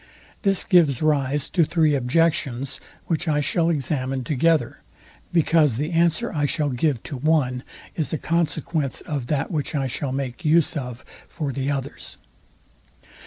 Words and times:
This 0.41 0.63
gives 0.63 1.03
rise 1.03 1.47
to 1.51 1.63
three 1.63 1.93
objections, 1.93 2.79
which 3.05 3.27
I 3.27 3.39
shall 3.39 3.69
examine 3.69 4.23
together, 4.23 4.81
because 5.31 5.77
the 5.77 5.91
answer 5.91 6.33
I 6.33 6.47
shall 6.47 6.69
give 6.71 7.03
to 7.03 7.17
one 7.17 7.61
is 7.95 8.11
a 8.11 8.17
consequence 8.17 9.01
of 9.01 9.27
that 9.27 9.51
which 9.51 9.75
I 9.75 9.85
shall 9.85 10.11
make 10.11 10.43
use 10.43 10.75
of 10.75 11.05
for 11.27 11.51
the 11.51 11.69
others. 11.69 12.17